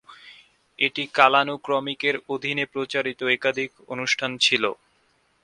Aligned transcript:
এটি 0.79 1.03
কালানুক্রমিকের 1.17 2.15
অধীনে 2.29 2.65
প্রচারিত 2.73 3.19
একাদশ 3.35 3.69
অনুষ্ঠান 3.93 4.31
ছিল। 4.45 4.63